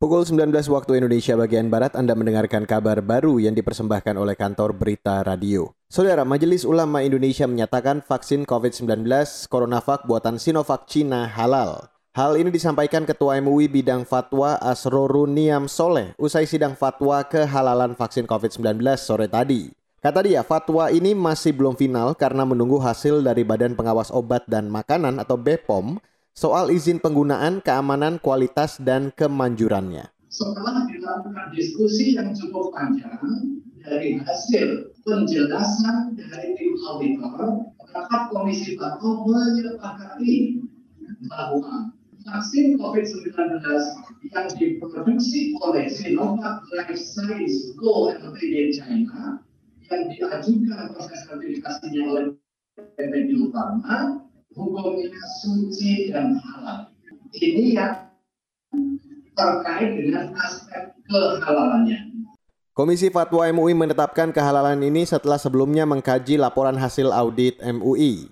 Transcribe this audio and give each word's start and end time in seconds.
Pukul 0.00 0.24
19 0.24 0.48
waktu 0.72 0.96
Indonesia 0.96 1.36
bagian 1.36 1.68
Barat 1.68 1.92
Anda 1.92 2.16
mendengarkan 2.16 2.64
kabar 2.64 3.04
baru 3.04 3.36
yang 3.36 3.52
dipersembahkan 3.52 4.16
oleh 4.16 4.32
kantor 4.32 4.72
Berita 4.72 5.20
Radio. 5.20 5.76
Saudara, 5.92 6.24
Majelis 6.24 6.64
Ulama 6.64 7.04
Indonesia 7.04 7.44
menyatakan 7.44 8.00
vaksin 8.00 8.48
COVID-19 8.48 9.04
CoronaVac 9.52 10.08
buatan 10.08 10.40
Sinovac 10.40 10.88
Cina 10.88 11.28
halal. 11.28 11.92
Hal 12.16 12.40
ini 12.40 12.48
disampaikan 12.48 13.04
Ketua 13.04 13.36
MUI 13.44 13.68
bidang 13.68 14.08
fatwa 14.08 14.56
Asroruniam 14.64 15.68
Soleh 15.68 16.16
usai 16.16 16.48
sidang 16.48 16.80
fatwa 16.80 17.20
kehalalan 17.20 17.92
vaksin 17.92 18.24
COVID-19 18.24 18.80
sore 18.96 19.28
tadi. 19.28 19.68
Kata 20.00 20.24
dia, 20.24 20.40
fatwa 20.40 20.88
ini 20.88 21.12
masih 21.12 21.52
belum 21.52 21.76
final 21.76 22.16
karena 22.16 22.48
menunggu 22.48 22.80
hasil 22.80 23.20
dari 23.20 23.44
Badan 23.44 23.76
Pengawas 23.76 24.08
Obat 24.16 24.48
dan 24.48 24.72
Makanan 24.72 25.20
atau 25.20 25.36
BPOM 25.36 26.00
soal 26.34 26.70
izin 26.70 27.02
penggunaan, 27.02 27.60
keamanan, 27.60 28.22
kualitas, 28.22 28.78
dan 28.80 29.12
kemanjurannya. 29.14 30.08
Setelah 30.30 30.86
dilakukan 30.86 31.50
diskusi 31.50 32.14
yang 32.14 32.30
cukup 32.30 32.70
panjang 32.70 33.18
dari 33.82 34.22
hasil 34.22 34.94
penjelasan 35.02 36.14
dari 36.14 36.54
tim 36.54 36.72
auditor, 36.86 37.66
rapat 37.90 38.22
Komisi 38.30 38.78
Bako 38.78 39.26
menyepakati 39.26 40.62
bahwa 41.26 41.90
vaksin 42.22 42.78
COVID-19 42.78 43.34
yang 44.30 44.48
diproduksi 44.54 45.56
oleh 45.66 45.90
Sinovac 45.90 46.62
Life 46.70 47.00
Science 47.00 47.74
Go 47.74 48.14
Ltd 48.14 48.78
China 48.78 49.42
yang 49.90 50.02
diajukan 50.06 50.94
proses 50.94 51.26
sertifikasinya 51.26 52.02
oleh 52.06 52.24
Bio 52.96 53.50
Farma 53.50 54.29
hukumnya 54.60 55.08
suci 55.40 56.12
dan 56.12 56.36
halal. 56.36 56.92
Ini 57.32 57.64
yang 57.72 57.94
terkait 59.32 59.90
dengan 59.96 60.36
aspek 60.36 60.92
kehalalannya. 61.08 62.12
Komisi 62.76 63.08
Fatwa 63.12 63.44
MUI 63.50 63.74
menetapkan 63.76 64.30
kehalalan 64.30 64.80
ini 64.80 65.04
setelah 65.04 65.36
sebelumnya 65.36 65.84
mengkaji 65.84 66.40
laporan 66.40 66.76
hasil 66.76 67.12
audit 67.12 67.58
MUI. 67.60 68.30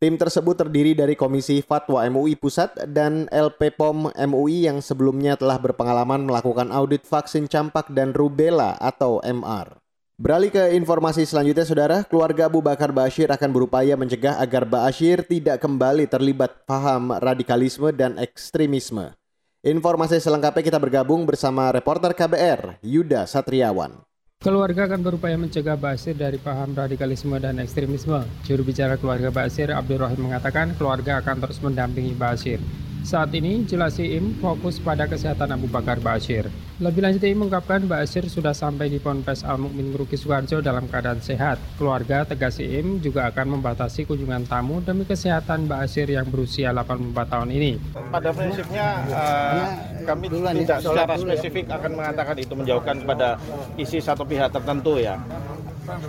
Tim 0.00 0.16
tersebut 0.16 0.56
terdiri 0.56 0.96
dari 0.96 1.12
Komisi 1.12 1.60
Fatwa 1.60 2.00
MUI 2.08 2.32
Pusat 2.32 2.88
dan 2.88 3.28
LPPOM 3.28 4.16
MUI 4.16 4.64
yang 4.64 4.80
sebelumnya 4.80 5.36
telah 5.36 5.60
berpengalaman 5.60 6.24
melakukan 6.24 6.72
audit 6.72 7.04
vaksin 7.04 7.44
campak 7.44 7.92
dan 7.92 8.16
rubella 8.16 8.80
atau 8.80 9.20
MR. 9.20 9.79
Beralih 10.20 10.52
ke 10.52 10.76
informasi 10.76 11.24
selanjutnya, 11.24 11.64
Saudara, 11.64 12.04
keluarga 12.04 12.44
Abu 12.44 12.60
Bakar 12.60 12.92
Bashir 12.92 13.32
akan 13.32 13.56
berupaya 13.56 13.96
mencegah 13.96 14.36
agar 14.36 14.68
Bashir 14.68 15.24
tidak 15.24 15.64
kembali 15.64 16.04
terlibat 16.04 16.68
paham 16.68 17.16
radikalisme 17.16 17.88
dan 17.96 18.20
ekstremisme. 18.20 19.16
Informasi 19.64 20.20
selengkapnya 20.20 20.60
kita 20.60 20.76
bergabung 20.76 21.24
bersama 21.24 21.72
reporter 21.72 22.12
KBR, 22.12 22.84
Yuda 22.84 23.24
Satriawan. 23.24 23.96
Keluarga 24.44 24.92
akan 24.92 25.00
berupaya 25.00 25.40
mencegah 25.40 25.80
Basir 25.80 26.12
dari 26.12 26.36
paham 26.36 26.76
radikalisme 26.76 27.40
dan 27.40 27.56
ekstremisme. 27.56 28.20
Juru 28.44 28.60
bicara 28.60 29.00
keluarga 29.00 29.32
Basir, 29.32 29.72
Abdul 29.72 30.04
Rahim 30.04 30.28
mengatakan 30.28 30.76
keluarga 30.76 31.24
akan 31.24 31.48
terus 31.48 31.64
mendampingi 31.64 32.12
Basir. 32.12 32.60
Saat 33.00 33.32
ini, 33.32 33.64
jelas 33.64 33.96
Im 33.96 34.36
fokus 34.44 34.76
pada 34.76 35.08
kesehatan 35.08 35.56
Abu 35.56 35.64
Bakar 35.72 35.96
Bashir. 36.04 36.52
Lebih 36.84 37.00
lanjut, 37.00 37.24
Im 37.24 37.40
mengungkapkan 37.40 37.88
Bashir 37.88 38.28
sudah 38.28 38.52
sampai 38.52 38.92
di 38.92 39.00
Ponpes 39.00 39.40
Al 39.40 39.56
Mukmin 39.56 39.88
Ngeruki 39.88 40.20
Suharjo 40.20 40.60
dalam 40.60 40.84
keadaan 40.84 41.16
sehat. 41.24 41.56
Keluarga 41.80 42.28
tegas 42.28 42.60
Im 42.60 43.00
juga 43.00 43.32
akan 43.32 43.56
membatasi 43.56 44.04
kunjungan 44.04 44.44
tamu 44.44 44.84
demi 44.84 45.08
kesehatan 45.08 45.64
Bashir 45.64 46.12
yang 46.12 46.28
berusia 46.28 46.76
84 46.76 47.24
tahun 47.24 47.48
ini. 47.56 47.72
Pada 48.12 48.36
prinsipnya, 48.36 48.88
uh, 49.08 49.64
kami 50.04 50.26
tidak 50.60 50.78
secara 50.84 51.14
spesifik 51.16 51.72
akan 51.72 51.90
mengatakan 51.96 52.36
itu 52.36 52.52
menjauhkan 52.52 52.96
kepada 53.00 53.40
isi 53.80 54.04
satu 54.04 54.28
pihak 54.28 54.52
tertentu 54.52 55.00
ya. 55.00 55.16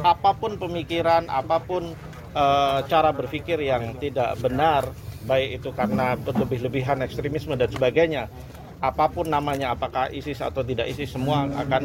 Apa 0.03 0.35
pun 0.35 0.59
pemikiran, 0.59 1.31
apa 1.31 1.63
pun 1.63 1.95
uh, 2.35 2.83
cara 2.83 3.15
berpikir 3.15 3.63
yang 3.63 3.95
tidak 3.95 4.35
benar 4.43 4.91
baik 5.25 5.61
itu 5.61 5.69
karena 5.73 6.17
berlebih-lebihan 6.17 7.01
ekstremisme 7.05 7.53
dan 7.57 7.69
sebagainya 7.69 8.29
apa 8.81 9.05
pun 9.13 9.29
namanya 9.29 9.77
apakah 9.77 10.09
ISIS 10.09 10.41
atau 10.41 10.65
tidak 10.65 10.89
ISIS 10.89 11.13
semua 11.13 11.45
akan 11.53 11.83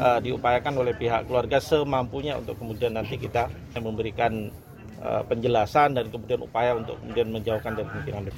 uh, 0.00 0.18
diupayakan 0.24 0.80
oleh 0.80 0.96
pihak 0.96 1.28
keluarga 1.28 1.60
semampunya 1.60 2.40
untuk 2.40 2.56
kemudian 2.56 2.96
nanti 2.96 3.20
kita 3.20 3.52
memberikan 3.76 4.48
uh, 5.04 5.20
penjelasan 5.28 5.92
dan 5.92 6.08
kemudian 6.08 6.40
upaya 6.40 6.72
untuk 6.72 6.96
kemudian 7.04 7.28
menjauhkan 7.28 7.76
dari 7.76 7.84
kemungkinan 7.92 8.32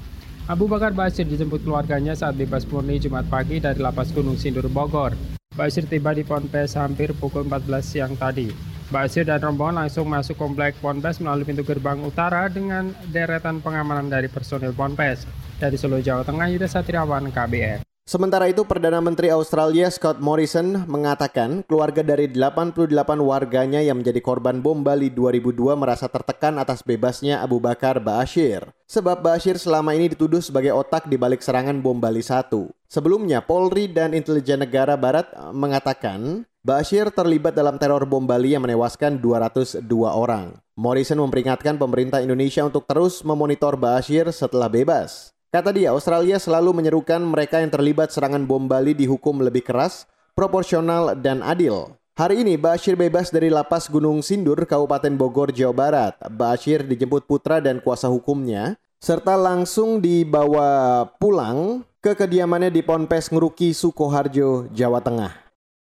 Abu 0.51 0.67
Bakar 0.67 0.91
Basir 0.91 1.23
dijemput 1.23 1.63
keluarganya 1.63 2.19
saat 2.19 2.35
bebas 2.35 2.67
murni 2.67 2.99
Jumat 2.99 3.31
pagi 3.31 3.63
dari 3.63 3.79
lapas 3.79 4.11
Gunung 4.11 4.35
Sindur 4.35 4.67
Bogor. 4.67 5.15
Basir 5.55 5.87
tiba 5.87 6.11
di 6.11 6.27
Ponpes 6.27 6.75
hampir 6.75 7.15
pukul 7.15 7.47
14 7.47 7.79
siang 7.79 8.19
tadi. 8.19 8.51
Basir 8.91 9.23
dan 9.23 9.39
rombongan 9.39 9.87
langsung 9.87 10.11
masuk 10.11 10.35
komplek 10.35 10.75
Ponpes 10.83 11.23
melalui 11.23 11.47
pintu 11.47 11.63
gerbang 11.63 12.03
utara 12.03 12.51
dengan 12.51 12.91
deretan 13.15 13.63
pengamanan 13.63 14.11
dari 14.11 14.27
personil 14.27 14.75
Ponpes. 14.75 15.31
Dari 15.63 15.79
Solo, 15.79 16.03
Jawa 16.03 16.27
Tengah, 16.27 16.51
Yuda 16.51 16.67
Satriawan, 16.67 17.31
KBR. 17.31 17.87
Sementara 18.11 18.51
itu, 18.51 18.67
Perdana 18.67 18.99
Menteri 18.99 19.31
Australia 19.31 19.87
Scott 19.87 20.19
Morrison 20.19 20.83
mengatakan 20.91 21.63
keluarga 21.63 22.03
dari 22.03 22.27
88 22.27 22.91
warganya 23.23 23.79
yang 23.79 24.03
menjadi 24.03 24.19
korban 24.19 24.59
bom 24.59 24.83
Bali 24.83 25.15
2002 25.15 25.79
merasa 25.79 26.11
tertekan 26.11 26.59
atas 26.59 26.83
bebasnya 26.83 27.39
Abu 27.39 27.63
Bakar 27.63 28.03
Bashir. 28.03 28.67
Sebab 28.91 29.23
Bashir 29.23 29.55
selama 29.63 29.95
ini 29.95 30.11
dituduh 30.11 30.43
sebagai 30.43 30.75
otak 30.75 31.07
di 31.07 31.15
balik 31.15 31.39
serangan 31.39 31.79
bom 31.79 32.03
Bali 32.03 32.19
1. 32.19 32.51
Sebelumnya, 32.91 33.47
Polri 33.47 33.87
dan 33.87 34.11
Intelijen 34.11 34.67
Negara 34.67 34.99
Barat 34.99 35.31
mengatakan 35.55 36.50
Bashir 36.61 37.09
terlibat 37.09 37.57
dalam 37.57 37.81
teror 37.81 38.05
bom 38.05 38.21
Bali 38.21 38.53
yang 38.53 38.61
menewaskan 38.61 39.17
202 39.17 39.81
orang. 40.05 40.61
Morrison 40.77 41.17
memperingatkan 41.17 41.81
pemerintah 41.81 42.21
Indonesia 42.21 42.61
untuk 42.61 42.85
terus 42.85 43.25
memonitor 43.25 43.81
Bashir 43.81 44.29
setelah 44.29 44.69
bebas. 44.69 45.33
Kata 45.49 45.73
dia, 45.73 45.97
Australia 45.97 46.37
selalu 46.37 46.77
menyerukan 46.77 47.17
mereka 47.25 47.65
yang 47.65 47.73
terlibat 47.73 48.13
serangan 48.13 48.45
bom 48.45 48.69
Bali 48.69 48.93
dihukum 48.93 49.41
lebih 49.41 49.65
keras, 49.65 50.05
proporsional, 50.37 51.17
dan 51.17 51.41
adil. 51.41 51.97
Hari 52.21 52.45
ini 52.45 52.61
Bashir 52.61 52.93
bebas 52.93 53.33
dari 53.33 53.49
lapas 53.49 53.89
Gunung 53.89 54.21
Sindur, 54.21 54.61
Kabupaten 54.69 55.17
Bogor, 55.17 55.57
Jawa 55.57 55.73
Barat. 55.73 56.21
Bashir 56.29 56.85
dijemput 56.85 57.25
putra 57.25 57.65
dan 57.65 57.81
kuasa 57.81 58.13
hukumnya, 58.13 58.77
serta 59.01 59.33
langsung 59.33 60.05
dibawa 60.05 61.09
pulang 61.17 61.89
ke 62.05 62.13
kediamannya 62.13 62.69
di 62.69 62.85
Ponpes 62.85 63.33
Ngeruki, 63.33 63.73
Sukoharjo, 63.73 64.69
Jawa 64.77 65.01
Tengah. 65.01 65.50